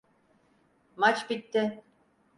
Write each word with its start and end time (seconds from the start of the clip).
Maç 0.95 1.29
bitti! 1.29 1.83